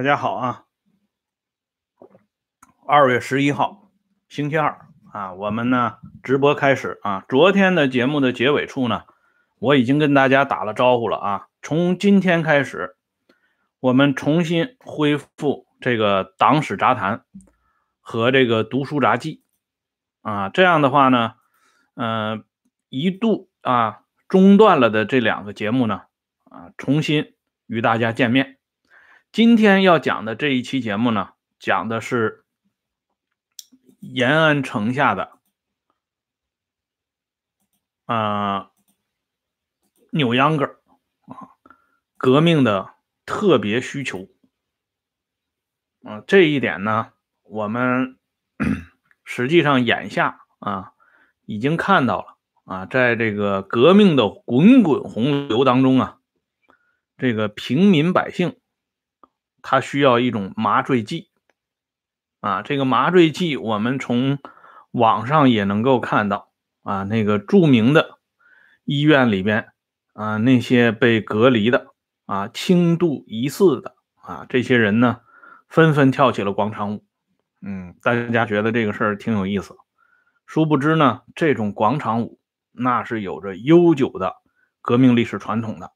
[0.00, 0.64] 大家好啊！
[2.86, 3.90] 二月十一号，
[4.30, 7.26] 星期二啊，我们呢直播开始啊。
[7.28, 9.02] 昨天的节目的结尾处呢，
[9.58, 11.48] 我已经跟大家打了招呼了啊。
[11.60, 12.96] 从今天开始，
[13.78, 17.26] 我们重新恢复这个党史杂谈
[18.00, 19.42] 和这个读书杂记
[20.22, 20.48] 啊。
[20.48, 21.34] 这样的话呢，
[21.92, 22.46] 嗯，
[22.88, 26.04] 一度啊中断了的这两个节目呢，
[26.44, 27.34] 啊，重新
[27.66, 28.59] 与大家见面。
[29.32, 32.44] 今天要讲的这一期节目呢，讲的是
[34.00, 35.38] 延安城下的
[38.06, 38.72] 啊
[40.10, 40.80] 扭秧歌
[41.28, 41.54] 啊
[42.16, 44.28] 革命的特别需求
[46.02, 47.12] 啊这一点呢，
[47.44, 48.18] 我们
[49.22, 50.94] 实际上眼下啊
[51.46, 56.18] 已经看到了啊，在这个革命的滚滚洪流当中啊，
[57.16, 58.59] 这个平民百姓。
[59.62, 61.30] 他需要一种麻醉剂，
[62.40, 64.38] 啊，这个麻醉剂我们从
[64.90, 66.50] 网上也能够看到，
[66.82, 68.18] 啊，那个著名的
[68.84, 69.72] 医院里边，
[70.14, 71.88] 啊，那些被隔离的，
[72.26, 75.20] 啊，轻度疑似的，啊，这些人呢，
[75.68, 77.04] 纷纷跳起了广场舞，
[77.60, 79.76] 嗯，大家觉得这个事儿挺有意思，
[80.46, 82.40] 殊不知呢，这种广场舞
[82.72, 84.36] 那是有着悠久的
[84.80, 85.92] 革命历史传统的，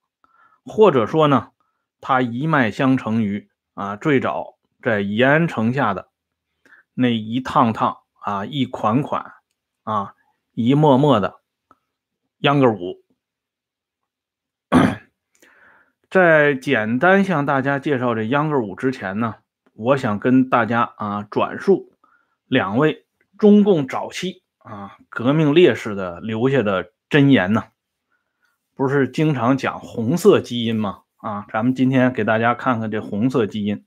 [0.64, 1.48] 或者说呢，
[2.00, 3.48] 它一脉相承于。
[3.75, 6.08] 啊，最早在延安城下的
[6.94, 9.33] 那一趟趟啊，一款款
[9.83, 10.14] 啊，
[10.53, 11.41] 一幕幕的
[12.39, 13.03] 秧歌舞，
[16.08, 19.36] 在简单向大家介绍这秧歌舞之前呢，
[19.72, 21.92] 我想跟大家啊转述
[22.47, 27.65] 两位中共早期啊革命烈士的留下的箴言呢，
[28.75, 31.03] 不是经常讲红色基因吗？
[31.24, 33.76] 啊，咱们今天给大家看看这红色基因，《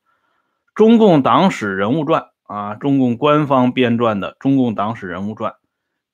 [0.73, 5.51] 中共党史人物传》啊，中共官方编撰的《中共党史人物传》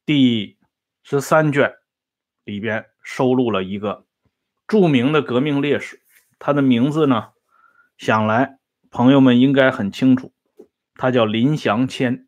[0.05, 0.57] 第
[1.01, 1.75] 十三卷
[2.43, 4.05] 里边收录了一个
[4.67, 6.01] 著名的革命烈士，
[6.39, 7.29] 他的名字呢，
[7.97, 8.57] 想来
[8.91, 10.33] 朋友们应该很清楚，
[10.95, 12.27] 他叫林祥谦。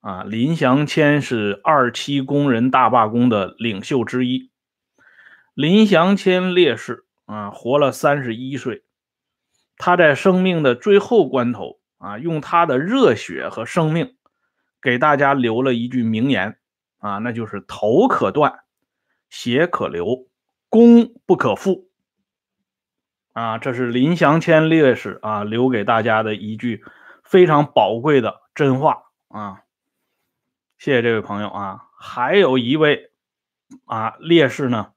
[0.00, 4.50] 啊，林祥谦是二七工人大罢工的领袖之一，
[5.54, 7.06] 林祥谦烈士。
[7.30, 8.82] 啊，活了三十一岁，
[9.76, 14.16] 他在生命的最后关头啊，用他的热血和生命，
[14.82, 16.58] 给大家留了一句名言
[16.98, 18.64] 啊，那就是“头可断，
[19.28, 20.26] 血可流，
[20.68, 21.88] 功不可复”。
[23.32, 26.82] 啊，这是林祥谦烈士啊留给大家的一句
[27.22, 29.62] 非常宝贵的真话啊。
[30.78, 33.12] 谢谢这位朋友啊，还有一位
[33.84, 34.94] 啊烈士呢，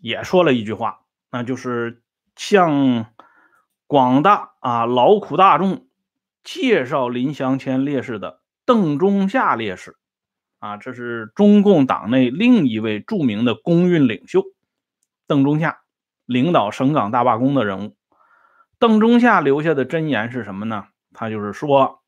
[0.00, 1.01] 也说了一句话。
[1.32, 2.02] 那就是
[2.36, 3.06] 向
[3.86, 5.88] 广大啊劳苦大众
[6.44, 9.96] 介绍林祥谦烈士的邓中夏烈士
[10.58, 14.44] 啊，这是中共党内另一位著名的工运领袖
[15.26, 15.80] 邓中夏，
[16.26, 17.96] 领导省港大罢工的人物。
[18.78, 20.86] 邓中夏留下的箴言是什么呢？
[21.14, 22.02] 他就是说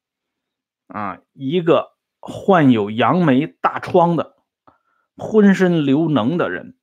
[0.86, 4.36] 啊，一个患有杨梅大疮的、
[5.16, 6.76] 浑身流脓的人。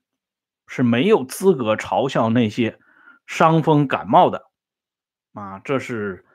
[0.74, 2.80] 是没有资格嘲笑那些
[3.28, 4.46] 伤风感冒的
[5.34, 5.60] 啊！
[5.66, 6.26] 这是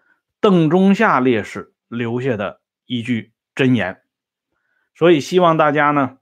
[0.43, 4.03] 邓中夏烈士留下的一句箴言，
[4.95, 6.19] 所以希望大家呢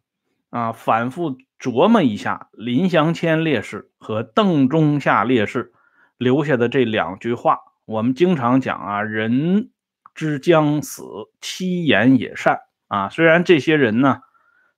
[0.50, 5.72] 啊反复琢磨一下林祥谦烈士和邓中夏烈士
[6.16, 7.58] 留下的这两句话。
[7.84, 9.72] 我们经常讲啊，人
[10.14, 11.02] 之将死，
[11.40, 13.08] 其言也善啊。
[13.08, 14.20] 虽然这些人呢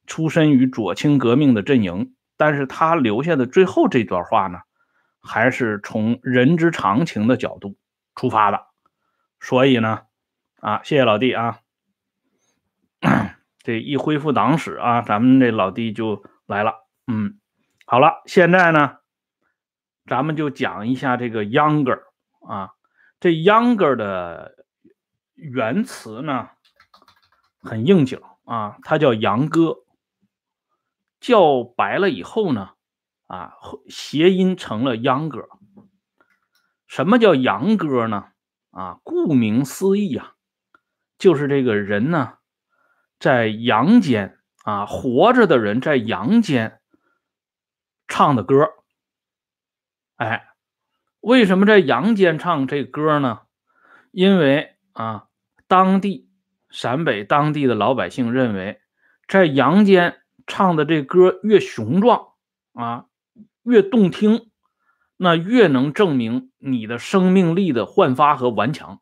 [0.07, 2.15] 出身于左倾革命的阵营。
[2.37, 4.59] 但是他留下的最后这段话呢，
[5.21, 7.77] 还是从人之常情的角度
[8.15, 8.67] 出发的，
[9.41, 10.03] 所以呢，
[10.61, 11.61] 啊，谢谢老弟啊，
[13.63, 16.75] 这一恢复党史啊，咱们这老弟就来了，
[17.07, 17.39] 嗯，
[17.87, 18.99] 好了，现在呢，
[20.07, 22.03] 咱们就讲一下这个“younger
[22.47, 22.71] 啊，
[23.19, 24.67] 这“younger 的
[25.35, 26.51] 原词呢
[27.63, 29.77] 很应景啊，它叫“杨哥”。
[31.27, 32.75] 叫白了以后呢，
[33.27, 33.55] 啊，
[33.89, 35.49] 谐音成了秧歌。
[36.87, 38.27] 什么叫秧歌呢？
[38.71, 40.35] 啊，顾名思义啊，
[41.19, 42.35] 就是这个人呢，
[43.19, 46.81] 在阳间啊，活着的人在阳间
[48.07, 48.69] 唱的歌。
[50.15, 50.51] 哎，
[51.19, 53.41] 为什么在阳间唱这歌呢？
[54.13, 55.27] 因为啊，
[55.67, 56.31] 当地
[56.71, 58.81] 陕北当地的老百姓认为，
[59.27, 60.23] 在阳间。
[60.47, 62.29] 唱的这歌越雄壮
[62.73, 63.07] 啊，
[63.63, 64.51] 越动听，
[65.17, 69.01] 那越能证明你的生命力的焕发和顽强。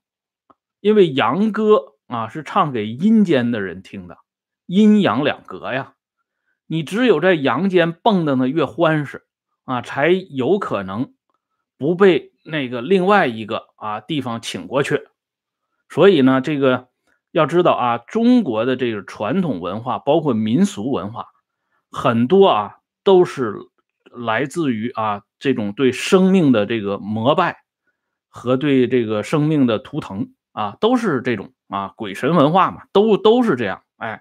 [0.81, 4.19] 因为阳歌啊是唱给阴间的人听的，
[4.67, 5.95] 阴阳两隔呀。
[6.67, 9.27] 你只有在阳间蹦跶的越欢实
[9.65, 11.15] 啊，才有可能
[11.77, 15.07] 不被那个另外一个啊地方请过去。
[15.91, 16.89] 所以呢，这个
[17.31, 21.27] 要知道啊，中国的这个传统文化，包括民俗文化，
[21.95, 23.55] 很多啊都是
[24.11, 27.63] 来自于啊这种对生命的这个膜拜
[28.29, 33.83] 和对这个生命的图腾啊，都是这种啊鬼神文化嘛，都都是这样。
[33.97, 34.21] 哎，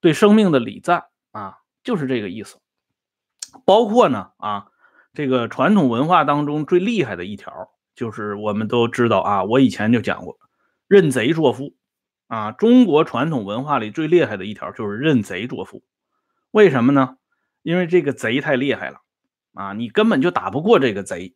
[0.00, 1.58] 对生命的礼赞啊。
[1.84, 2.56] 就是这个意思，
[3.66, 4.68] 包括呢啊，
[5.12, 7.52] 这个传统文化当中最厉害的一条，
[7.94, 10.38] 就是我们都知道啊，我以前就讲过，
[10.88, 11.76] 认贼作父
[12.26, 12.52] 啊。
[12.52, 15.82] 中国传统文化里最厉害的一条就是认贼作父，
[16.54, 17.16] 为什么呢？
[17.62, 19.00] 因为这个贼太厉害了
[19.54, 21.34] 啊，你根本就打不过这个贼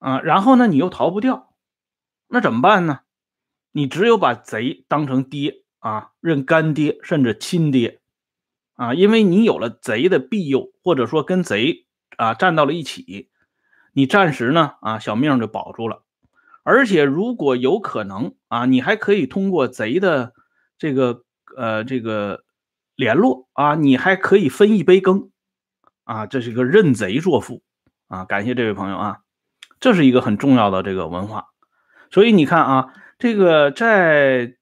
[0.00, 1.54] 啊，然后呢，你又逃不掉，
[2.26, 3.02] 那怎么办呢？
[3.70, 8.00] 你只有把贼当成爹啊，认干爹甚至亲爹。
[8.74, 11.86] 啊，因为你有了贼的庇佑，或者说跟贼
[12.16, 13.30] 啊站到了一起，
[13.92, 16.02] 你暂时呢啊小命就保住了。
[16.64, 20.34] 而且如果有可能啊，你还可以通过贼的
[20.76, 21.22] 这个
[21.56, 22.42] 呃这个
[22.98, 25.30] 联络啊，你还可以分一杯羹
[26.04, 27.62] 啊，这是一个认贼作父
[28.08, 28.26] 啊。
[28.26, 29.20] 感谢这位朋友啊，
[29.80, 31.46] 这是一个很重要的这个文化。
[32.10, 34.56] 所以你看啊，这个在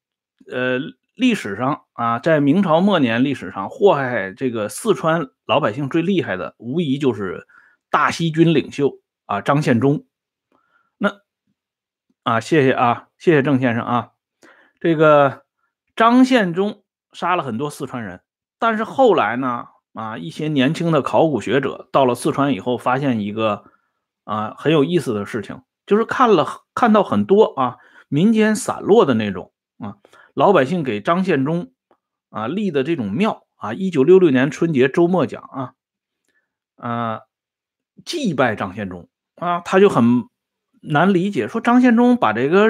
[0.53, 0.79] 呃。
[1.17, 7.47] 历史上啊，在明朝末年历史上，祸害这个四川老百姓最厉害的，无疑就是
[7.88, 10.05] 大西军领袖啊张献忠。
[10.99, 11.23] 那
[12.23, 14.11] 啊，谢谢啊，谢谢郑先生啊。
[14.79, 15.47] 这个
[15.97, 16.85] 张献忠
[17.15, 18.21] 杀了很多四川人，
[18.58, 23.64] 但是后来呢，啊，一些年轻的考古学者到了四川以后，发现一个
[24.25, 27.76] 啊很有意思的事情，就是看了看到很多啊
[28.08, 29.97] 民间散落的那种啊。
[30.35, 31.73] 老百姓给张献忠
[32.31, 35.73] 啊立的这种庙啊，一九六六年春节周末讲啊，
[36.76, 37.20] 啊
[38.05, 40.25] 祭拜张献忠啊，他就很
[40.82, 42.69] 难理解，说张献忠把这个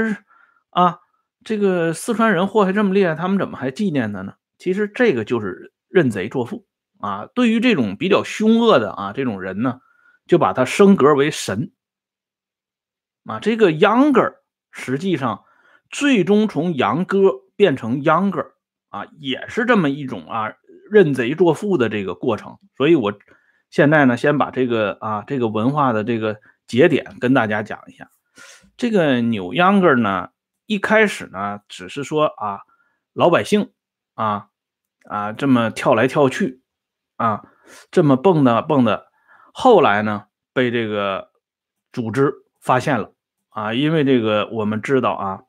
[0.71, 0.99] 啊
[1.45, 4.35] 这个四川人祸害这么厉害，他们怎么还纪念他呢？
[4.59, 6.67] 其实这个就是认贼作父
[7.01, 7.27] 啊。
[7.35, 9.81] 对于这种比较凶恶的啊这种人呢，
[10.27, 11.73] 就把他升格为神
[13.25, 13.41] 啊。
[13.41, 14.37] 这个秧歌
[14.71, 15.45] 实际上
[15.91, 17.43] 最终从秧歌。
[17.59, 18.53] 变成秧歌
[18.91, 20.53] 啊，也是这么一种啊
[20.91, 22.59] 认贼作父的这个过程。
[22.77, 23.19] 所以我
[23.71, 28.11] 现在呢，先把这个啊这个文化的这个节点跟大家讲一下。
[28.77, 30.29] 这个扭秧歌呢，
[30.67, 32.61] 一开始呢，只是说啊
[33.15, 33.73] 老百姓
[34.13, 34.51] 啊
[35.09, 36.63] 啊这么跳来跳去
[37.17, 37.45] 啊
[37.91, 39.07] 这么蹦的蹦的，
[39.53, 41.31] 后来呢被这个
[41.93, 43.13] 组织发现了
[43.49, 45.43] 啊，因为这个我们知道啊，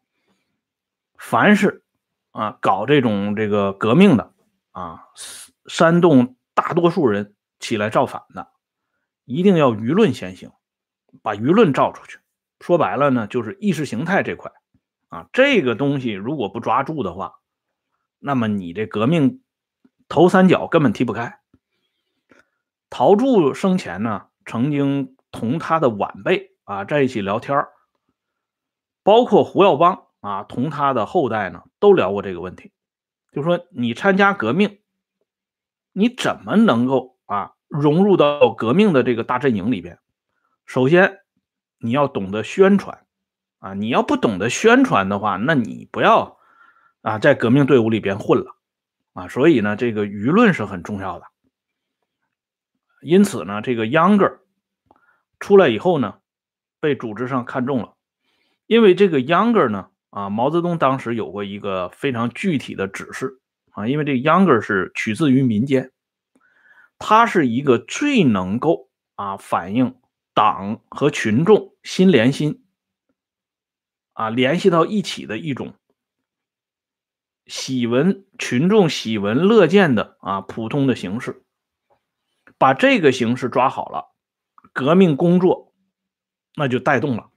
[1.17, 1.83] 凡是
[2.31, 4.31] 啊，搞这种这个革命的
[4.71, 5.05] 啊，
[5.65, 8.47] 煽动大多数人起来造反的，
[9.25, 10.51] 一定要舆论先行，
[11.21, 12.19] 把舆论造出去。
[12.59, 14.51] 说白了呢，就是意识形态这块
[15.09, 17.33] 啊，这个东西如果不抓住的话，
[18.19, 19.41] 那么你这革命
[20.09, 21.39] 头三脚根本踢不开。
[22.89, 27.65] 陶铸生前呢，曾经同他的晚辈啊在一起聊天
[29.03, 30.03] 包括胡耀邦。
[30.19, 32.73] 啊，同他的后代呢都聊过这个问题，
[33.31, 34.79] 就说你参加革命，
[35.93, 39.99] 你怎么能够啊融入到革命的这个大阵营里边？
[40.65, 41.19] 首先
[41.77, 43.05] 你要懂得宣传
[43.59, 46.39] 啊，你要不懂得宣传的话，那你不要
[47.01, 48.56] 啊在革命队伍里边混了
[49.17, 49.27] 啊。
[49.27, 51.25] 所以呢，这个舆论是很重要的。
[53.01, 54.39] 因此呢，这个秧歌
[55.39, 56.19] 出来以后呢，
[56.79, 57.95] 被组织上看中了，
[58.67, 59.89] 因为这个秧歌呢。
[60.09, 63.39] 啊，毛泽东当时有过一个非常具体的指示
[63.71, 65.91] 啊，因为这个秧歌是取自于民间，
[66.97, 69.99] 它是一个最能够啊反映
[70.33, 72.63] 党和群众心连心
[74.13, 75.75] 啊联系到一起的一种
[77.47, 81.43] 喜闻群众喜闻乐见的啊普通的形式，
[82.57, 84.13] 把这个形式抓好了，
[84.73, 85.73] 革命工作
[86.55, 87.29] 那就带动了，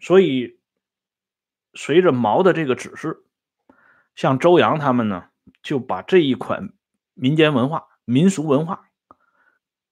[0.00, 0.58] 所以。
[1.76, 3.24] 随着毛的这个指示，
[4.14, 5.30] 像周扬他们呢，
[5.60, 6.72] 就把这一款
[7.14, 8.90] 民间文化、民俗文化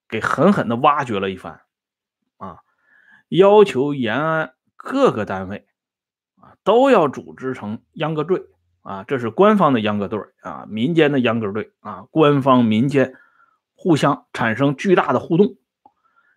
[0.08, 1.62] 给狠狠的挖掘了一番，
[2.36, 2.60] 啊，
[3.26, 5.66] 要求延安各个单位
[6.36, 8.46] 啊都要组织成秧歌队
[8.82, 13.14] 啊，这是官方的秧歌队啊，民间的秧歌队啊，官方民间
[13.74, 15.56] 互相产生巨大的互动，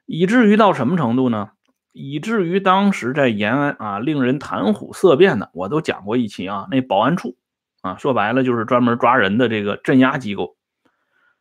[0.06, 1.52] 以至于到什么程度呢？
[1.92, 7.38] 以至于当时在延安啊，令人谈虎色变的，我都讲过一期啊，那保安处
[7.82, 10.58] 啊，说白了就是专门抓人的这个镇压机构。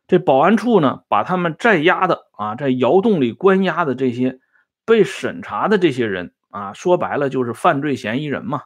[0.07, 4.39] 这保安处呢，把他们在押的啊，在窑洞里关押的这些
[4.85, 8.61] 被审查的这些人啊，说白了就是犯罪嫌疑人嘛，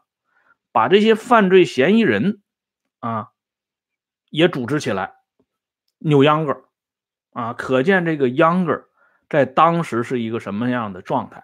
[0.71, 2.41] 把这些犯罪嫌疑人
[2.99, 3.29] 啊
[4.29, 5.13] 也组织起来，
[5.97, 6.65] 扭秧歌
[7.33, 8.85] 啊，可见这个秧歌
[9.29, 11.43] 在当时是一个什么样的状态。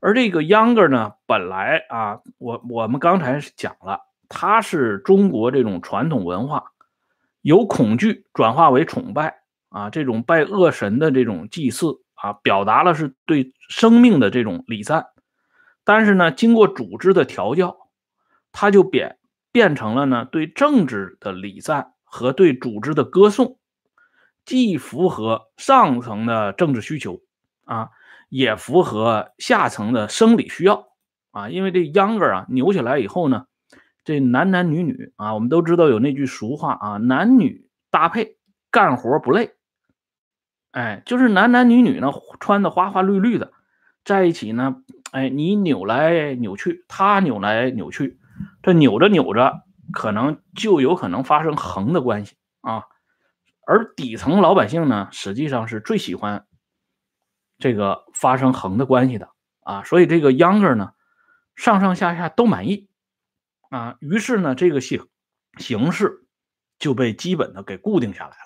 [0.00, 6.72] 而这个秧歌呢，本来啊，我我们刚才讲了，它是中国这种传统文化，
[7.42, 15.06] 由恐惧转化为崇拜啊，这种拜恶神的这种祭祀啊，表达了是对生命的这种礼赞。
[15.84, 17.83] 但是呢，经过组织的调教，
[18.54, 19.18] 它就变
[19.52, 23.58] 变成了呢对政治的礼赞和对组织的歌颂，
[24.46, 27.20] 既符合上层的政治需求
[27.66, 27.90] 啊。
[28.30, 30.88] 也符合下层的生理需要
[31.30, 33.46] 啊，因为这秧歌啊扭起来以后呢，
[34.02, 38.38] 这男男女女啊，我们都知道有那句俗话啊，男女搭配
[38.72, 39.52] 干活不累。
[40.72, 43.52] 哎，就是男男女女呢穿的花花绿绿的，
[44.04, 44.82] 在一起呢，
[45.12, 48.18] 哎，你扭来扭去，他扭来扭去，
[48.62, 49.62] 这扭着扭着，
[49.92, 52.84] 可能就有可能发生横的关系啊。
[53.66, 56.46] 而底层老百姓呢，实际上是最喜欢。
[57.56, 60.92] 这个发生横的关系的啊，所以这个秧歌呢，
[61.54, 62.90] 上上下下都满意
[63.70, 65.08] 啊，于是呢，这个形
[65.56, 66.26] 形式
[66.78, 68.36] 就被基本的给固定下来了。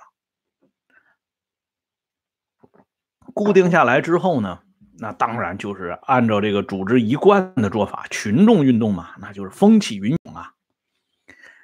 [3.32, 4.60] 固定下来之后呢，
[5.00, 10.54] 那当然就是按照这个组织一贯的做法，群众运动嘛，那就是风起云涌啊。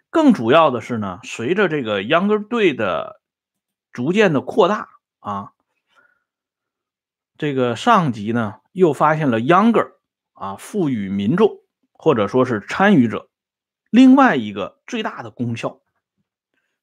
[0.09, 3.21] 更主要的是呢，随着这个秧歌队的
[3.93, 4.89] 逐渐的扩大
[5.19, 5.51] 啊。
[7.37, 9.99] 这个上级呢，又发现了秧歌
[10.35, 11.59] 啊，赋予民众
[11.93, 13.29] 或者说是参与者
[13.91, 15.81] 另外一个最大的功效，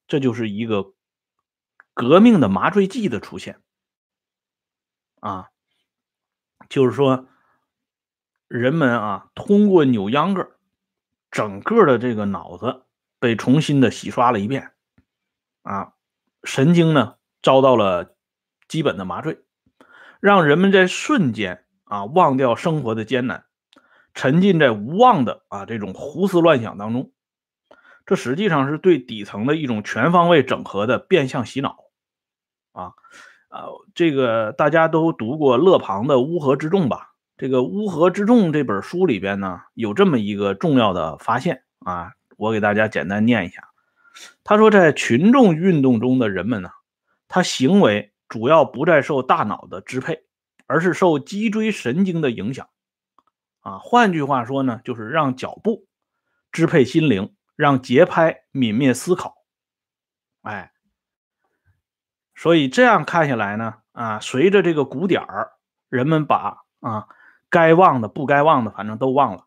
[0.06, 0.92] 这就是一个
[1.94, 3.62] 革命的麻醉剂的出现
[5.20, 5.48] 啊，
[6.72, 7.26] 就是说
[8.48, 10.52] 人们啊，通过扭秧歌，
[11.30, 12.84] 整个的这个脑子
[13.18, 14.72] 被重新的洗刷了一遍
[15.60, 15.92] 啊，
[16.44, 18.16] 神经呢遭到了
[18.68, 19.44] 基本的麻醉。
[20.18, 23.44] 让人们在瞬间啊忘掉生活的艰难，
[24.14, 27.12] 沉浸在无望的啊这种胡思乱想当中，
[28.06, 31.76] 这实际上是对底层的一种全方位整合的变相洗脑
[32.72, 32.94] 啊
[33.52, 33.68] 啊！
[33.94, 37.14] 这个大家都读过勒庞的《乌合之众》吧？
[37.36, 43.68] 这个《乌合之众》这本书里边呢有这么一个重要的发现啊，我给大家简单念一下。
[44.42, 46.70] 他说，在群众运动中的人们呢，
[47.28, 48.08] 他行为。
[48.28, 50.24] 主要不再受大脑的支配，
[50.66, 52.66] 而是受脊椎神经的影响。
[53.60, 55.84] 啊，换句话说呢，就是让脚步
[56.50, 59.34] 支配心灵，让节拍泯灭思考。
[60.40, 60.72] 哎，
[62.42, 65.52] 所以这样看下来呢，啊，随着这个鼓点儿，
[65.88, 67.06] 人们把啊
[67.48, 69.44] 该忘的、不该忘的，反正都忘了。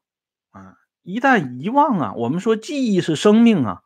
[0.51, 3.81] 啊，一旦遗忘啊，我们说记忆是生命啊，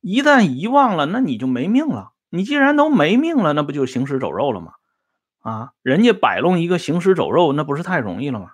[0.00, 2.12] 一旦遗忘了，那你就没命了。
[2.28, 4.74] 你既然都没命了，那不就行尸走肉了吗？
[5.40, 8.52] 啊，人家摆弄一个行尸走肉，那不是太容易了吗？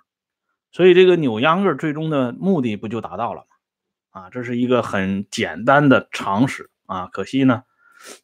[0.71, 4.21] 所以这个扭秧歌最终的目的不就达到了吗？
[4.21, 7.05] 啊，这是一个很简单的常识啊。
[7.13, 7.61] 可惜呢，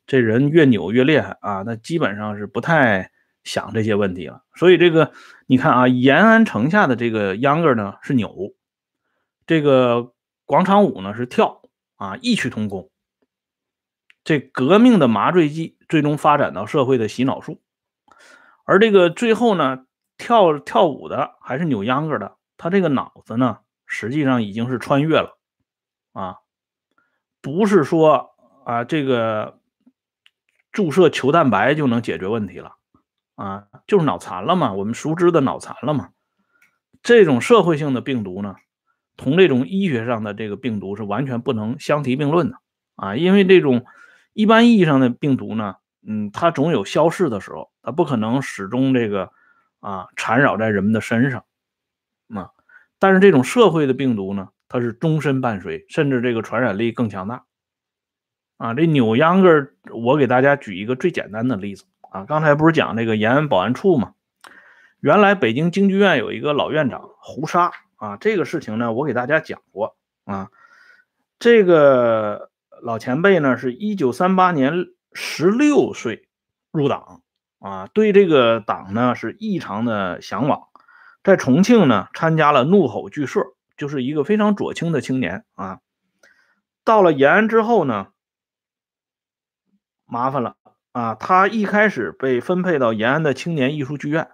[0.06, 3.12] 这人越扭越厉害啊，那基本上是不太
[3.44, 4.44] 想这些问题了。
[4.56, 5.12] 所以这个
[5.46, 8.54] 你看啊，延安城下的这个秧歌呢是扭，
[9.46, 10.14] 这个
[10.46, 11.62] 广场舞呢是跳
[11.96, 12.90] 啊，异曲同工。
[14.24, 17.62] 这革命的麻醉剂最终发展到社会的洗脑术，
[18.66, 19.86] 而这个最后呢，
[20.18, 25.38] 跳跳舞的还是扭秧歌的，他这个脑子呢，实际上已经是穿越了，
[26.12, 26.40] 啊，
[27.42, 28.32] 不是说
[28.66, 29.57] 啊这个
[30.78, 32.74] 注射球蛋白就能解决问题了，
[33.34, 36.10] 啊，就是脑残了嘛，我们熟知的脑残了嘛。
[37.02, 38.58] 这种社会性的病毒呢，
[39.16, 42.58] 同这种医学上的这个病毒是完全不能相提并论的，
[42.96, 43.86] 啊，因为这种。
[44.34, 49.32] 一般意义上的病毒呢，嗯，它总有消逝的时候，它不可能始终这个
[49.80, 51.44] 啊缠绕在人们的身上，
[52.36, 52.52] 啊，
[53.00, 57.46] 但是这种社会的病毒呢，它是终身伴随，甚至这个传染力更强大，
[58.58, 64.14] 啊，这扭秧歌，我给大家举一个最简单的例子啊，刚才不是讲这个延安保安处吗？
[65.00, 69.96] 原来北京京剧院有一个老院长胡沙啊，这个事情呢，我给大家讲过
[70.26, 70.50] 啊，
[71.40, 72.52] 这个。
[72.80, 74.72] 老前辈呢，是一九三八年
[75.12, 76.28] 十六岁
[76.72, 77.24] 入党
[77.58, 80.68] 啊，对这个党呢是异常的向往，
[81.24, 83.42] 在重庆呢参加了怒吼剧社，
[83.78, 85.80] 就是一个非常左倾的青年啊。
[86.84, 88.10] 到了延安之后呢，
[90.08, 90.56] 麻烦了
[90.94, 94.32] 啊，他一开始被分配到延安的青年艺术剧院，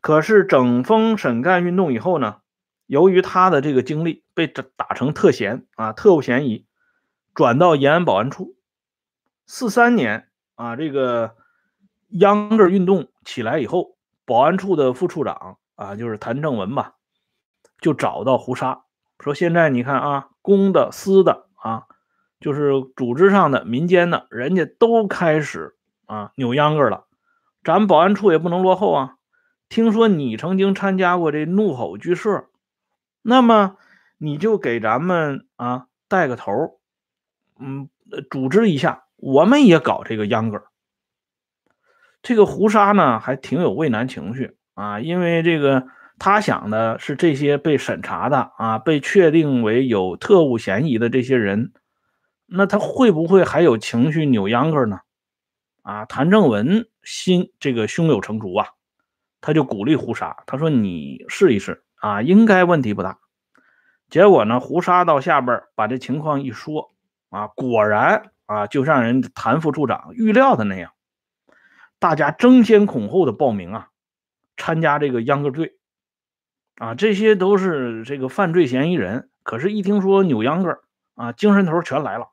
[0.00, 2.38] 可是整风审干运动以后呢，
[2.86, 6.66] 由于他的这个经历被打成特嫌啊，特务嫌疑，
[7.32, 8.56] 转到延安保安处。
[9.46, 11.36] 四三年啊，这个
[12.08, 16.96] 秧歌运动起来以后，保安处的副处长啊，就是谭正文吧，
[17.80, 18.82] 就找到胡沙
[19.20, 21.86] 说：“现在你看啊，公的、私的啊，
[22.40, 25.74] 就是组织上的、民间的，人家都开始
[26.06, 27.06] 啊扭秧歌了，
[27.64, 29.16] 咱们保安处也不能落后啊。
[29.68, 32.46] 听说你曾经参加过这怒吼剧社，
[33.22, 33.76] 那么
[34.16, 36.78] 你就给咱们啊带个头，
[37.58, 37.88] 嗯，
[38.30, 40.62] 组织一下。”我们也搞这个秧歌
[42.22, 45.88] 这个胡沙呢还挺有畏难情绪啊，因为这个
[46.20, 51.72] 他想的是这些被审查的啊，被确定为有特务嫌疑的这些人，
[52.48, 55.00] 那他会不会还有情绪扭秧歌呢？
[55.82, 58.68] 啊，谭正文心这个胸有成竹啊，
[59.40, 63.18] 他就鼓励胡沙，他说你试一试啊，应该问题不大。
[64.08, 66.90] 结果呢，胡沙到下边把这情况一说
[67.28, 68.32] 啊，果然。
[68.48, 70.92] 啊，就像人谭副处长预料的那样，
[71.98, 73.88] 大家争先恐后的报名啊，
[74.56, 75.76] 参加这个秧歌队，
[76.76, 79.28] 啊，这些都是这个犯罪嫌疑人。
[79.42, 80.78] 可是，一听说扭秧歌
[81.14, 82.30] 啊，精神头全来了，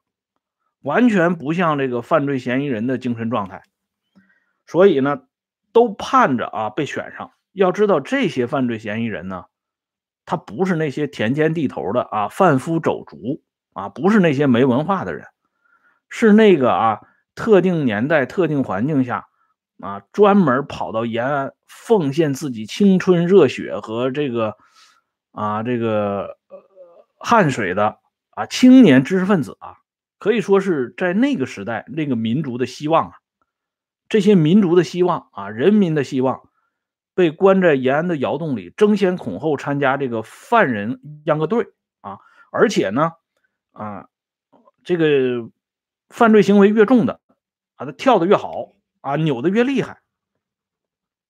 [0.85, 3.63] 完全不像这个犯罪嫌疑人的精神状态。
[4.67, 5.23] 所以呢，
[5.73, 7.31] 都盼着啊被选上。
[7.51, 9.45] 要知道，这些犯罪嫌疑人呢，
[10.25, 13.41] 他不是那些田间地头的啊贩夫走卒
[13.73, 15.25] 啊，不是那些没文化的人。
[16.09, 17.01] 是那个啊，
[17.33, 19.27] 特定年代、特定环境下，
[19.81, 24.55] 啊，专门跑到延安奉献自己青春热血和这个
[25.31, 26.37] 啊，这个
[27.17, 27.97] 汗水的
[28.31, 29.75] 啊青年知识分子啊，
[30.25, 33.17] 可以说是在那个时代那个民族的希望啊。
[34.09, 36.49] 这些民族的希望啊，人民的希望，
[37.13, 41.67] 被关在延安的窑洞里，争先恐后参加这个犯人秧歌队
[42.01, 42.17] 啊，
[42.51, 43.11] 而且呢，
[43.73, 44.07] 啊，
[44.83, 45.51] 这个。
[46.09, 47.19] 犯罪行为越重的，
[47.75, 50.01] 啊，他跳的越好，啊，扭的越厉害，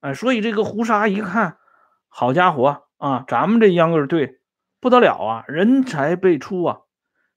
[0.02, 1.58] 哎，所以这个胡沙一看，
[2.10, 4.42] 好家伙啊，咱们这秧歌队
[4.82, 6.82] 不得了啊，人才辈出啊。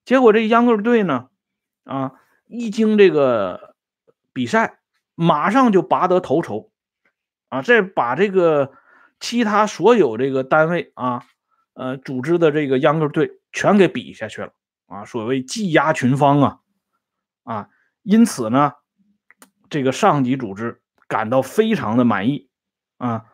[0.05, 1.28] 结果这秧歌队呢，
[1.88, 2.12] 啊，
[2.46, 3.74] 一经这个
[4.33, 4.79] 比赛，
[5.14, 6.70] 马上就拔得头筹，
[7.48, 8.72] 啊，这把这个
[9.18, 11.24] 其他所有这个单位啊，
[11.72, 14.53] 呃，组织的这个秧歌队全给比下去了，
[14.87, 16.59] 啊，所谓技压群芳啊。
[17.44, 17.70] 啊，
[18.03, 18.74] 因此呢，
[19.70, 22.51] 这个上级组织感到非常的满意
[22.98, 23.24] 啊。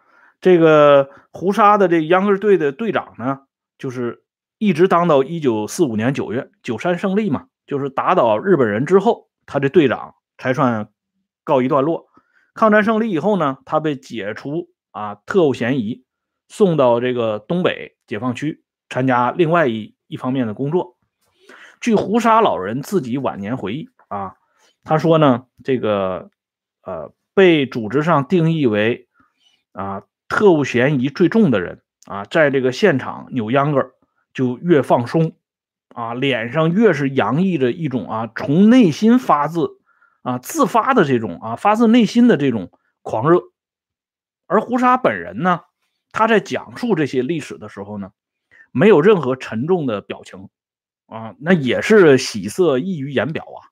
[0.41, 3.41] 这个胡沙的这秧歌队的队长呢，
[3.77, 4.23] 就是
[4.59, 10.89] 一直当到一九四五年九月九三胜利嘛，就是打倒日本人之后，他这队长才算
[11.45, 12.07] 告一段落。
[12.55, 16.05] 抗战胜利以后呢，他被解除啊特务嫌疑，
[16.49, 20.97] 送到这个东北解放区参加另外一一方面的工作。
[21.81, 23.89] 据胡沙老人自己晚年回忆。
[24.09, 24.37] 啊，
[24.85, 26.31] 他说呢，这个
[26.83, 29.09] 呃，被组织上定义为
[29.73, 33.93] 啊特务嫌疑最重的人啊，在这个现场扭秧歌
[34.33, 35.33] 就越放松
[35.95, 39.79] 啊，脸上越是洋溢着一种啊从内心发自
[40.23, 43.41] 啊自发的这种啊发自内心的这种狂热。
[44.47, 45.61] 而胡沙本人呢，
[46.13, 48.11] 他在讲述这些历史的时候呢，
[48.73, 50.49] 没有任何沉重的表情
[51.07, 53.71] 啊，那也是喜色溢于言表啊。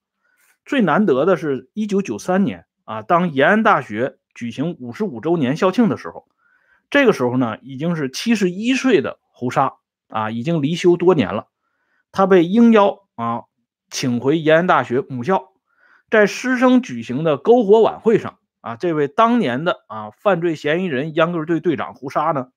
[0.65, 6.29] 最难得的是，一九九三年啊，当延安大学举行五十五周年校庆的时候，
[6.89, 9.75] 这个时候呢，已经是七十一岁的胡沙
[10.09, 11.49] 啊，已经离休多年了。
[12.13, 13.45] 他被应邀啊，
[13.91, 15.53] 请回延安大学母校，
[16.11, 22.51] 在师生举行的篝火晚会上啊，这位当年的啊犯罪嫌疑人秧歌队队长胡沙呢，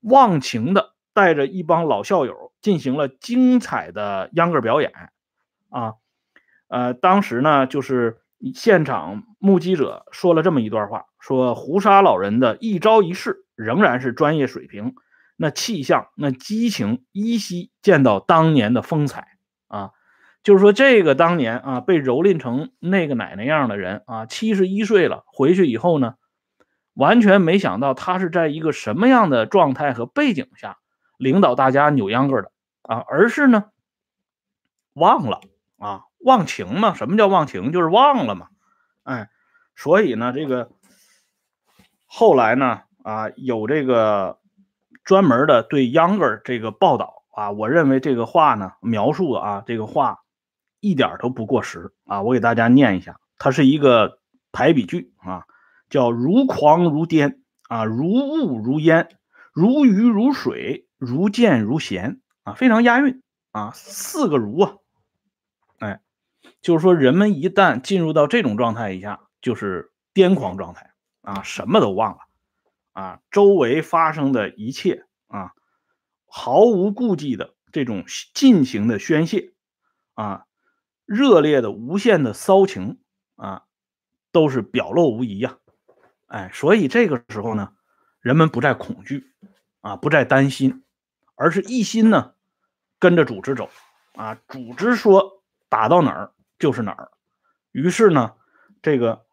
[0.00, 4.92] 忘情的带着一帮老校友进行了精彩的秧歌表演
[5.70, 5.94] 啊。
[6.68, 8.22] 呃，当时呢，就是
[8.54, 14.96] 现场目击者说了这么一段话，说胡沙老人的一招一式仍然是专业水平，
[15.36, 19.36] 那气象、那激情依稀见到当年的风采
[19.68, 19.90] 啊。
[20.42, 26.14] 就是说，这个当年啊被蹂躏成那个奶奶样的人啊，七十一岁了，回去以后呢，
[26.94, 30.78] 完全没想到他是在一个什么样的状态和背景下
[31.18, 33.64] 领导大家扭秧歌的啊，而是呢
[34.94, 35.40] 忘了
[35.78, 36.02] 啊。
[36.18, 36.94] 忘情嘛？
[36.94, 37.70] 什么叫忘情？
[37.70, 38.48] 就是忘了嘛。
[39.04, 39.28] 哎，
[39.76, 40.70] 所以呢，这个
[42.06, 44.40] 后来呢，啊，有这个
[45.06, 50.18] 专门的对 Younger 这个报道啊，我认为这个话呢，描述啊，这个话
[50.80, 52.22] 一点都不过时啊。
[52.22, 54.18] 我给大家念一下，它是一个
[54.50, 55.44] 排比句啊，
[55.88, 57.38] 叫如狂如癫
[57.68, 59.08] 啊，如雾如烟，
[59.52, 64.72] 如鱼如水，如剑如弦啊，非常押韵啊，四个如啊，
[65.78, 66.00] 哎，
[66.60, 70.90] 就是说人们一旦进入到这种状态一下，就是癫狂状态。
[71.22, 72.18] 啊，什么都忘了，
[72.96, 75.52] 啊，周围发生的一切啊，
[76.24, 79.52] 毫无顾忌的这种尽情的宣泄，
[80.14, 80.46] 啊，
[81.04, 82.98] 热烈的无限的骚情
[83.34, 83.64] 啊，
[84.32, 85.58] 都是表露无遗呀，
[86.24, 87.74] 哎，所以这个时候呢，
[88.20, 89.30] 人们不再恐惧，
[89.82, 90.82] 啊，不再担心，
[91.34, 92.32] 而是一心呢
[92.98, 93.68] 跟着组织走，
[94.14, 97.10] 啊，组织说打到哪儿就是哪儿，
[97.72, 98.36] 于是呢，
[98.80, 99.26] 这个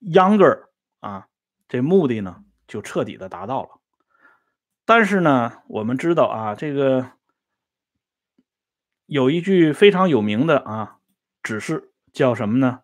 [0.00, 0.64] Younger。
[1.00, 1.28] 啊，
[1.68, 3.80] 这目的呢就彻底的达到了。
[4.84, 7.10] 但是呢，我们知道啊，这个
[9.06, 10.98] 有一句非常有名的啊
[11.42, 12.82] 指示，叫什么呢？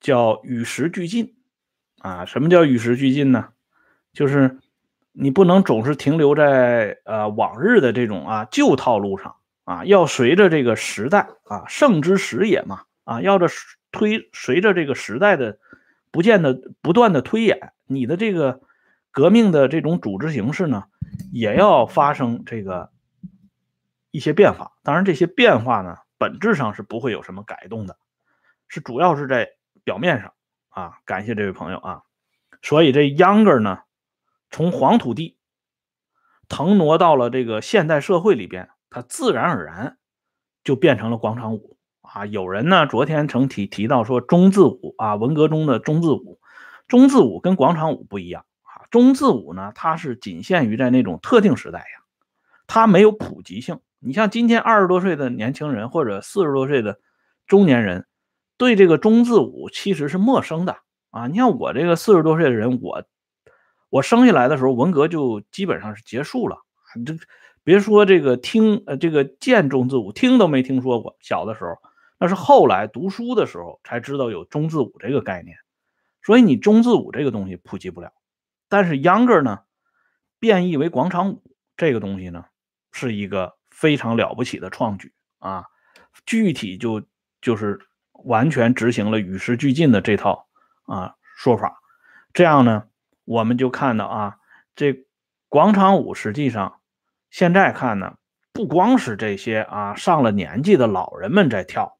[0.00, 1.36] 叫与时俱进。
[2.00, 3.50] 啊，什么叫与时俱进呢？
[4.12, 4.58] 就是
[5.12, 13.46] 你不能总是停留在呃往日的这种啊旧套路上啊，要随着这个时代啊，盛之时也嘛啊，要着
[13.92, 15.58] 推随着这个时代的。
[16.10, 18.62] 不见得不断的推演，你的这个
[19.10, 20.84] 革命的这种组织形式呢，
[21.32, 22.90] 也要发生这个
[24.10, 24.72] 一些变化。
[24.82, 27.96] 当然，这些变化呢，本质上是不会有什么改动的，
[28.68, 29.48] 是主要是在
[29.84, 30.32] 表面上
[30.68, 30.98] 啊。
[31.04, 32.02] 感谢这位朋友啊。
[32.62, 33.80] 所以这 Younger 呢，
[34.50, 35.36] 从黄土地
[36.48, 39.98] 腾挪到了这个现代社会里边，它自然而然
[40.64, 41.76] 就变成了广场舞。
[42.00, 46.40] 啊，有人呢，昨天曾提提到说中字舞啊，文革中的中字舞，
[46.86, 48.46] 中字舞跟广场舞不一样。
[48.90, 51.84] 中字舞呢，它是仅限于在那种特定时代呀，
[52.66, 53.80] 它没有普及性。
[53.98, 57.00] 你像今天二十多岁的年轻人或者四十多岁的
[57.46, 58.06] 中年人，
[58.56, 60.78] 对这个中字舞其实是陌生的
[61.10, 61.26] 啊。
[61.26, 63.04] 你像我这个四十多岁的人，我
[63.90, 66.58] 我生下来的时候，文革就基本上是结束了，
[67.04, 67.14] 这
[67.64, 71.76] 别说这个听呃这个见中字舞，听都没听说过，小的时候。
[72.20, 75.56] 那是后来读书的时候才知道有中字舞这个概念，
[76.22, 78.10] 所以你中字舞这个东西普及不了。
[78.68, 79.60] 但是 Younger 呢，
[80.38, 81.42] 变异为广场舞
[81.76, 82.44] 这个东西呢，
[82.92, 85.64] 是一个非常了不起的创举啊！
[86.26, 87.02] 具体就
[87.40, 87.80] 就是
[88.12, 90.48] 完全执行了与时俱进的这套
[90.86, 91.80] 啊说法。
[92.32, 92.88] 这样呢，
[93.24, 94.36] 我们就看到啊，
[94.74, 95.06] 这
[95.48, 96.80] 广场舞实际上
[97.30, 98.18] 现在看呢，
[98.52, 101.98] 不光是这些啊上了年纪的老人们在跳。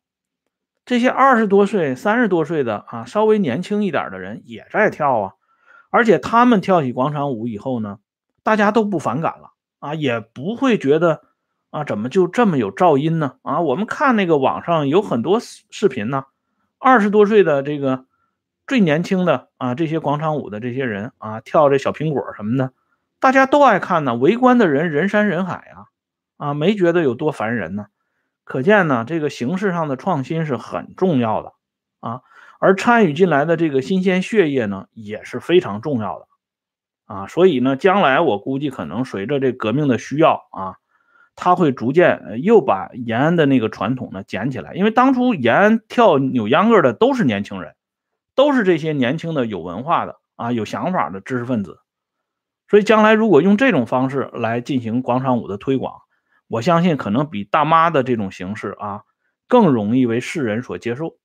[0.85, 5.35] 这些二十多岁、三十多岁的啊，稍微年轻一点的人也在跳啊，
[5.91, 7.99] 而且他们跳起广场舞以后呢，
[8.43, 11.23] 大家都不反感了啊，也不会觉得
[11.71, 13.37] 啊，怎么就这么有噪音呢？
[13.43, 16.25] 啊，我们看那个网上有很多视频呢，
[16.79, 18.07] 二十多岁的这个
[18.67, 22.73] 最年轻的啊，这些广场舞的这些人啊，跳这小苹果什么的，
[23.21, 25.87] 大家都爱看呢，围观的人人山人海啊，
[26.37, 27.87] 啊，没觉得有多烦人呢。
[28.45, 31.53] 可见呢，这个形式上的创新是很重要的
[32.01, 32.23] 啊，
[32.59, 36.27] 而参与进来的这个新鲜血液呢，也是非常重要的
[37.07, 37.27] 啊。
[37.27, 40.77] 所以呢，将来我估计可能随着这革命的需要啊，
[41.37, 44.75] 他会逐渐又把延安的那个传统呢捡起来。
[44.75, 47.75] 因为当初延安跳扭秧歌的都是年轻人，
[48.35, 51.79] 都是这些年轻的有文化的啊、有想法的知识分子。
[52.69, 56.01] 所以将来如果用这种方式来进行广场舞的推广，
[56.49, 59.03] 我相信可能比大妈的这种形式啊，
[59.47, 61.17] 更容易为世人所接受，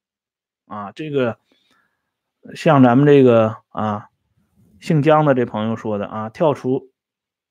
[0.65, 1.37] 啊，这个
[2.55, 4.09] 像咱们这个啊，
[4.79, 6.91] 姓姜的这朋友说的啊，跳出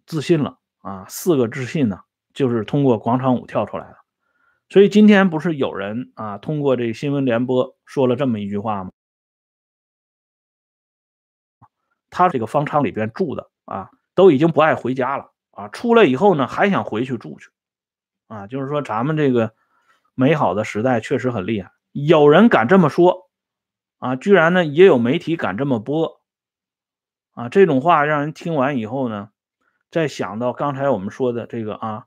[0.07, 2.01] 自信了啊，四个自信呢，
[2.33, 3.97] 就是通过广场舞跳出来的。
[4.69, 8.91] 所以今天不是有人啊，通过这新闻联播说了这么一句话吗？
[12.11, 17.51] 他这个方舱里边住的啊，都已经不爱回家了啊，出来以后呢，还想回去住去。
[18.29, 19.55] 啊，就是说咱们这个
[20.15, 23.31] 美好的时代确实很厉害，有人敢这么说，
[23.99, 26.21] 啊，居然呢也有媒体敢这么播，
[27.33, 29.31] 啊，这种话让人听完以后呢，
[29.91, 32.05] 再想到刚才我们说的这个啊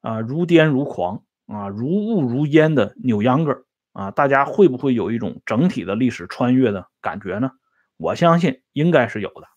[0.00, 7.52] 啊如癫如狂啊如雾如烟的扭秧歌啊，大家会不会有一种整体的历史穿越的感觉呢？
[7.96, 9.48] 我相信应该是有的，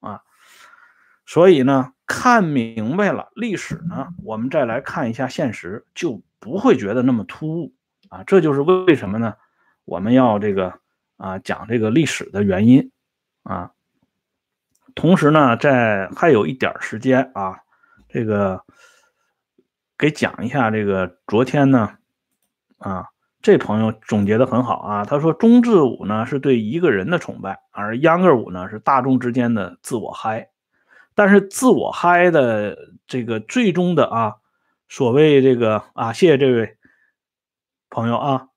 [0.00, 0.22] 啊，
[1.26, 1.92] 所以呢。
[2.04, 7.72] 看明白了历史呢，我们再来看一下现实，就不会觉得那么突兀
[8.12, 8.22] 啊。
[8.26, 9.34] 这就是为为什么呢？
[9.86, 10.74] 我们要这个
[11.16, 12.92] 啊讲这个历史的原因
[13.42, 13.72] 啊。
[14.94, 17.60] 同时呢，在还有一点时间啊，
[18.10, 18.62] 这个
[19.96, 21.94] 给讲一下这个昨天呢，
[22.76, 23.06] 啊，
[23.40, 30.50] 这朋友总结的很好啊，他说中字舞呢是对一个人的崇拜，而秧歌舞呢是大众之间的自我嗨，
[31.14, 34.34] 但是自我嗨的这个最终的啊，
[34.90, 36.76] 所谓这个啊，谢谢这位
[37.92, 38.48] 朋友啊，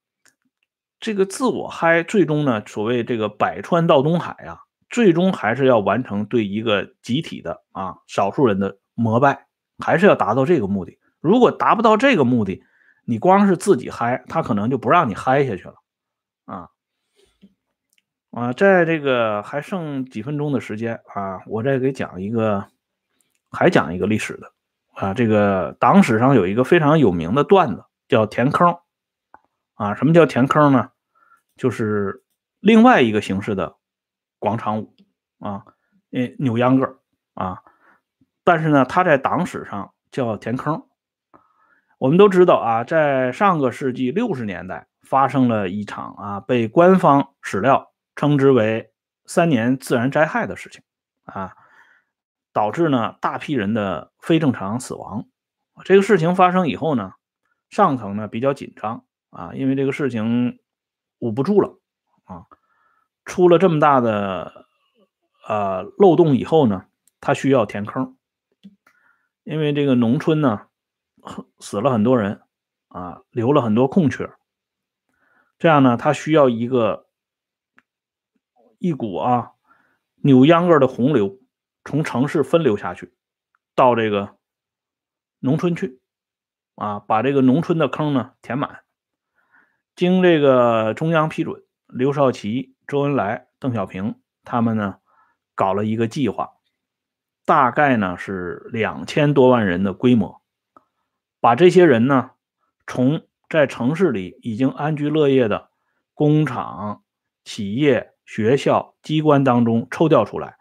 [1.01, 4.61] 这个自我嗨最终呢，所谓这个百川到东海啊。
[4.87, 9.47] 最终还是要完成对一个集体的啊少数人的膜拜，
[9.79, 10.99] 还是要达到这个目的。
[11.19, 12.63] 如果达不到这个目的，
[13.03, 15.75] 你光是自己嗨，他可能就不让你嗨下去了
[16.45, 16.69] 啊
[18.31, 18.53] 啊！
[18.53, 22.65] 在这个还剩几分钟的时间啊，我再给讲一个，
[23.51, 24.53] 还讲一个历史的
[24.93, 25.13] 啊。
[25.13, 28.77] 这个党史上有一个非常有名的段子，叫填坑
[29.75, 29.95] 啊。
[29.95, 30.89] 什么叫填坑呢？
[31.55, 32.23] 就是
[32.59, 33.77] 另外一个形式的。
[34.37, 34.93] 广场舞
[35.39, 35.65] 啊，
[36.11, 36.99] 诶，扭秧歌
[37.33, 37.63] 啊，
[38.43, 40.85] 但是呢，它在党史上叫填坑。
[41.97, 48.91] 我们都知道啊，在上个世纪六十年代发生了一场啊，被官方史料称之为
[49.25, 50.83] “三年自然灾害”的事情
[51.23, 51.55] 啊，
[52.53, 55.25] 导致呢大批人的非正常死亡。
[55.85, 57.13] 这个事情发生以后呢，
[57.69, 59.04] 上层呢比较紧张
[59.35, 60.59] 啊，因为这个事情
[61.19, 61.77] 捂不住了
[62.23, 62.45] 啊。
[63.25, 64.65] 出了这么大的
[65.45, 66.85] 呃漏洞以后呢，
[67.19, 68.15] 他需要填坑，
[69.43, 70.67] 因为这个农村呢
[71.59, 72.43] 死了很多人
[72.87, 74.31] 啊，留了很多空缺，
[75.57, 77.07] 这样呢，他需要一个
[78.77, 79.51] 一股啊
[80.15, 81.39] 扭秧歌的洪流
[81.83, 83.13] 从城市分流下去，
[83.75, 84.37] 到这个
[85.39, 85.99] 农村去
[86.75, 88.84] 啊，把这个农村的坑呢填满。
[89.95, 92.75] 经这个中央批准，刘少奇。
[92.87, 94.99] 周恩来、邓小平他们呢，
[95.55, 96.51] 搞了一个计划，
[97.43, 100.43] 大概呢是两千多万人的规模，
[101.39, 102.29] 把这些人呢，
[102.85, 105.71] 从在城市里已经安居乐业的
[106.13, 107.03] 工厂、
[107.43, 110.57] 企业、学校、机关当中抽调出来，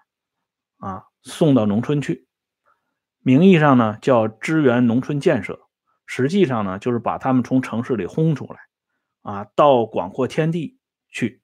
[0.78, 2.26] 啊，送到农村去。
[3.20, 5.60] 名义上呢叫支援农村建设，
[6.06, 8.60] 实际上呢就是把他们从城市里轰出来，
[9.24, 11.42] 啊，到广阔天地去。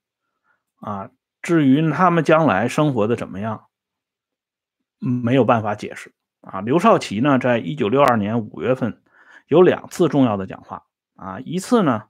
[0.76, 1.10] 啊，
[1.42, 3.66] 至于他们将来生活的怎么样，
[4.98, 6.14] 没有办法解释。
[6.40, 9.02] 啊，刘少奇呢，在一九六二年五月份
[9.48, 10.86] 有两次重要的讲话。
[11.16, 12.04] 啊，一次呢，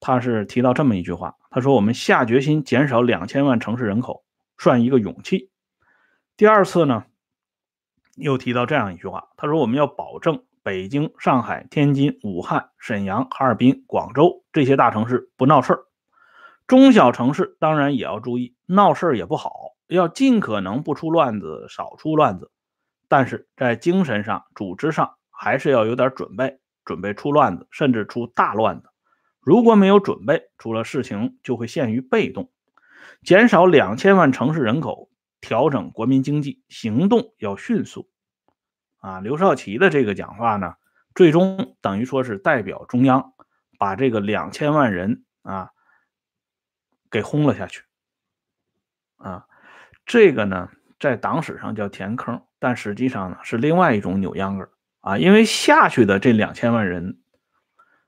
[0.00, 4.24] 他是提到这么一句话，他说：“我们下决心减少两千万城市人口，
[4.56, 5.50] 算一个勇气。”
[6.38, 7.04] 第二次呢，
[8.14, 15.84] 又提到这样一句话，他说：“我们要保证北京、上海、天津、武汉、沈阳、哈尔滨、广州这些大城市不闹事儿。”
[16.68, 19.50] 中小城市当然也要注意，闹事儿也不好，
[19.86, 22.50] 要尽可能不出乱子，少出乱子。
[23.08, 28.90] 但是在精神上、组织上还是要有点准备，准备出乱子，甚至出大乱子。
[29.40, 32.50] 如果没有准备，出了事情就会陷于被动。
[33.22, 35.08] 减少两千万城市人口，
[35.40, 38.10] 调整国民经济，行动要迅速。
[38.98, 40.74] 啊，刘少奇的这个讲话呢，
[41.14, 43.32] 最终等于说是代表中央，
[43.78, 45.70] 把这个两千万人啊。
[47.10, 47.84] 给轰了下去，
[49.16, 49.46] 啊，
[50.04, 50.68] 这个呢，
[51.00, 54.68] 在党史上叫填坑，但实际上呢是另外一种扭秧歌
[55.00, 55.16] 啊。
[55.16, 57.18] 因为下去的这两千万人，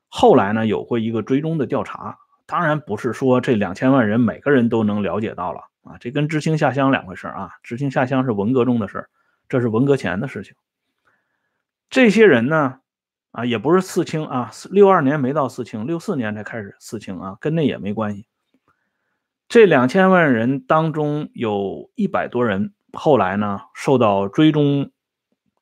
[0.08, 7.52] 后来呢有过一个追踪的调查，当然不是说这两千万人每个人都能了解到了啊，这跟知青下乡两回事啊。
[7.62, 9.08] 知青下乡是文革中的事
[9.48, 10.54] 这是文革前的事情。
[11.90, 12.78] 这些人呢，
[13.32, 18.26] 啊，也不是四清啊，六二年没到四清，六四年才开始四清啊，跟那也没关系。
[19.48, 24.92] 这两千万人当中，有一百多人后来呢受到追踪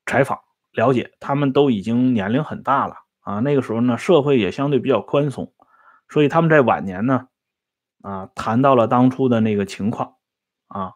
[0.04, 0.38] 采访
[0.72, 3.40] 了解，他们都已经年龄很大了啊。
[3.40, 5.54] 那个时候呢，社会也相对比较宽松，
[6.10, 7.28] 所以他们在晚年呢，
[8.02, 10.16] 啊，谈到了当初的那个情况
[10.66, 10.92] 啊。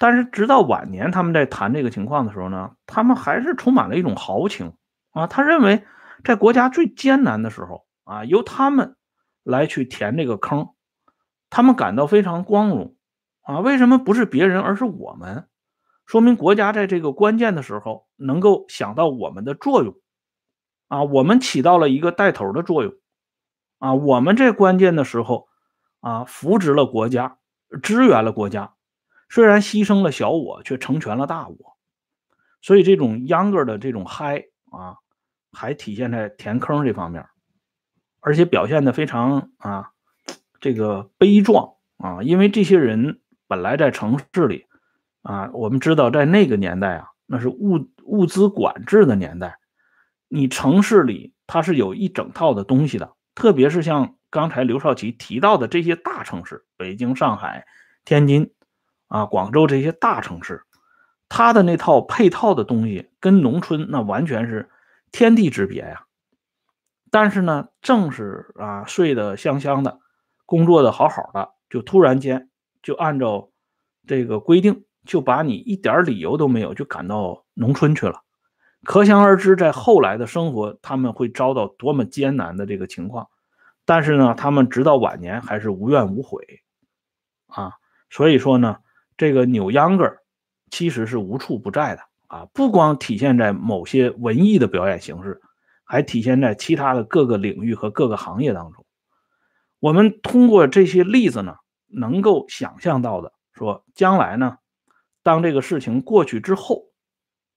[0.00, 4.72] 但是直到晚年，他们在谈这个情况的时候呢，他们还是充满了一种豪情
[5.10, 5.26] 啊。
[5.26, 5.84] 他认为，
[6.24, 8.96] 在国家最艰难的时候啊，由他们
[9.42, 10.70] 来去填这个坑。
[11.50, 12.96] 他们感到非常光荣
[13.42, 13.58] 啊！
[13.58, 15.48] 为什么不是别人，而是我们？
[16.06, 19.94] 说明国家在这个关键的时候能够想到我们的作用
[20.88, 21.02] 啊！
[21.02, 22.94] 我们起到了一个带头的作用
[23.80, 23.92] 啊！
[23.92, 25.48] 我们这关键的时候
[26.00, 27.36] 啊，扶植了国家，
[27.82, 28.72] 支援了国家，
[29.30, 31.78] 虽然牺牲了小我，却成全了大我。
[32.60, 34.96] 所以这种秧歌的这种嗨啊，
[35.52, 37.24] 还体现在填坑这方面，
[38.20, 39.92] 而且表现的非常啊。
[40.60, 44.66] 这个悲壮啊，因为这些人本来在城市里
[45.22, 49.58] 啊，我们知道在那个年代啊，那是物物资管制的年代，
[50.28, 57.66] 你城市里它是有一整套的东西的，特别是像刚才刘少奇提到的这些大城市，北京、上海、
[58.04, 58.52] 天津
[59.10, 60.62] 啊、广州这些大城市，
[61.28, 64.70] 它的那套配套的东西跟农村那完全是
[65.12, 66.06] 天地之别呀。
[67.10, 70.00] 但是呢，正是啊，睡得香香的，
[70.46, 72.48] 工作的好好的，就突然间
[72.82, 73.50] 就按照
[74.06, 74.86] 这个规定。
[75.06, 78.20] 就把你一点理由都没有就赶到农村去了，
[78.84, 83.28] 可想而知，在后来的生活他们会遭到多么艰难的这个情况。
[83.86, 86.44] 但是呢，他们直到晚年还是无怨无悔
[87.46, 87.72] 啊。
[88.10, 88.76] 所以说呢，
[89.20, 90.16] 这个扭秧歌
[90.70, 95.42] 其实是无处不在的啊，不光体现在某些文艺的表演形式，
[95.84, 98.86] 还体现在其他的各个领域和各个行业当中。
[99.78, 101.56] 我们通过这些例子呢，
[101.88, 104.56] 能够想象到的说，将来呢。
[105.22, 106.84] 当这个事情过去之后，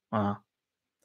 [0.10, 0.42] 啊，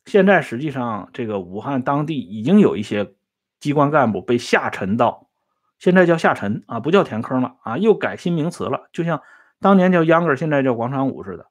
[0.07, 3.15] 现在实际上这个武汉当地已经有一些
[3.61, 5.29] 机关干部被下沉到，
[5.79, 9.23] 现在叫下沉啊，不叫填坑了啊，又改新名词了，就像
[9.61, 11.47] 当年叫秧歌，现在叫广场舞似的，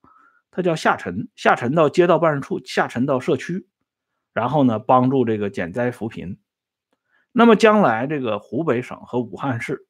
[0.52, 3.68] 它叫下沉，下沉到街道办事处，下沉到社区，
[4.34, 6.40] 然后呢，帮助这个减灾扶贫。
[7.32, 9.86] 那么将来这个湖北省和武汉市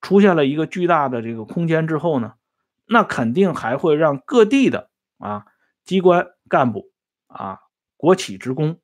[0.00, 2.34] 出现了一个巨大的这个空间之后呢？
[2.86, 5.46] 那肯定还会让各地的啊
[5.84, 6.90] 机关干部
[7.28, 7.60] 啊
[7.96, 8.80] 国企职工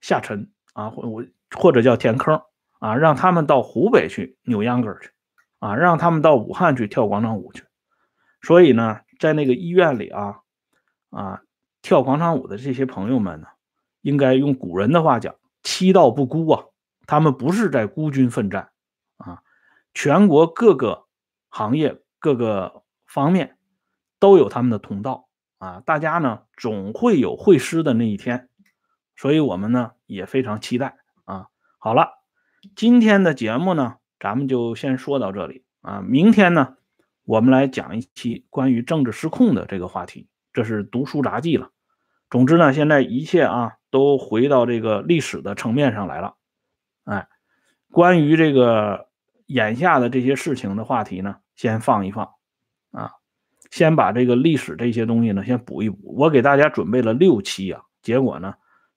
[0.00, 2.40] 下沉啊或我或者叫填坑
[2.78, 5.10] 啊，让他们到湖北去扭秧歌去
[5.58, 7.64] 啊，让他们到武汉去跳广场舞去。
[8.44, 10.36] 所以呢，在那个医院里啊
[11.10, 11.42] 啊
[11.82, 13.48] 跳广场舞的这些朋友们呢，
[14.02, 16.64] 应该用古人的话讲“七道不孤”啊，
[17.06, 18.70] 他们不是在孤军奋战
[19.16, 19.42] 啊，
[19.92, 21.06] 全国各个
[21.48, 22.84] 行业各个。
[23.06, 23.58] 方面
[24.18, 25.28] 都有他们的通道
[25.58, 28.48] 啊，大家呢总会有会师的那一天，
[29.14, 31.46] 所以我们呢也非常期待啊。
[31.78, 32.08] 好了，
[32.74, 36.76] 今天的节目呢咱们就先说到这里啊，明天呢
[37.24, 41.70] 我们来讲一期关于政治失控的这个话题，这是读书杂记了。
[42.30, 46.34] 总之呢，现在一切啊都回到这个历史的层面上来了，
[47.04, 47.28] 哎，
[47.90, 49.08] 关于这个
[49.46, 52.30] 眼下的这些事情的话题呢，先放一放。
[52.90, 53.10] 啊，
[53.70, 56.14] 先把这个历史这些东西呢，先补一补。
[56.16, 58.54] 我给大家准备了六期啊，结果呢，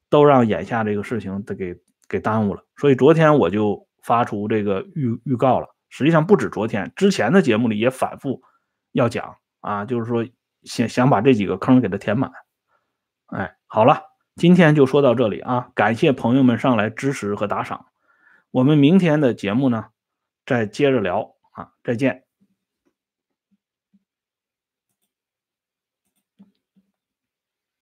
[0.09, 1.75] 都让眼下这个事情给
[2.07, 2.63] 给耽误了。
[2.75, 5.67] 所以昨天我就发出这个预预告了。
[5.89, 8.41] 实际上不止昨天，之前的节目里也反复
[8.91, 10.26] 要讲啊，就是说
[10.63, 12.32] 想想把这几个坑给它填满。
[13.28, 14.04] 哎，好了，
[14.36, 17.88] 今天就说到这里啊，感谢朋友们上来支持和打赏。
[18.52, 19.88] 我们明天的节目呢，
[20.45, 22.26] 再接着聊啊，再见。